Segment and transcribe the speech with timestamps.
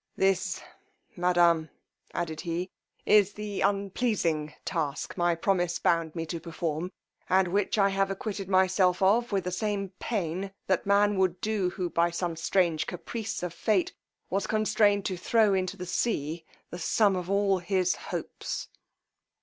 [0.15, 0.63] This,
[1.15, 1.69] madame,
[2.11, 2.71] added he,
[3.05, 6.91] is the unpleasing task my promise bound me to perform,
[7.29, 11.69] and which I have acquitted myself of with the same pain that man would do
[11.69, 13.93] who, by some strange caprice of fate,
[14.27, 18.69] was constrained to throw into the sea the sum of all his hopes.